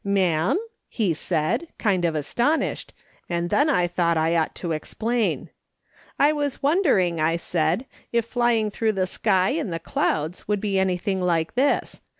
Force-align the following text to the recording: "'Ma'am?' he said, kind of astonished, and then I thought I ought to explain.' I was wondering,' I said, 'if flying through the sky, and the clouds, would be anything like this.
"'Ma'am?' 0.17 0.57
he 0.89 1.13
said, 1.13 1.67
kind 1.77 2.05
of 2.05 2.15
astonished, 2.15 2.91
and 3.29 3.51
then 3.51 3.69
I 3.69 3.85
thought 3.85 4.17
I 4.17 4.35
ought 4.35 4.55
to 4.55 4.71
explain.' 4.71 5.51
I 6.19 6.31
was 6.33 6.63
wondering,' 6.63 7.19
I 7.19 7.37
said, 7.37 7.85
'if 8.11 8.25
flying 8.25 8.71
through 8.71 8.93
the 8.93 9.05
sky, 9.05 9.51
and 9.51 9.71
the 9.71 9.77
clouds, 9.77 10.47
would 10.47 10.59
be 10.59 10.79
anything 10.79 11.21
like 11.21 11.53
this. 11.53 12.01